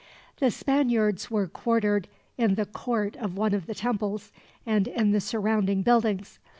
[0.37, 4.31] The Spaniards were quartered in the court of one of the temples,
[4.65, 6.39] and in the surrounding buildings.